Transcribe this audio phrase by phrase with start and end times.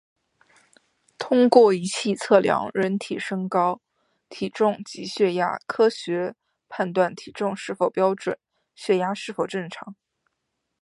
[1.19, 3.79] 通过仪器测量人体身高、
[4.29, 6.33] 体重及血压，科学
[6.67, 8.39] 判断体重是否标准、
[8.73, 9.95] 血压是否正常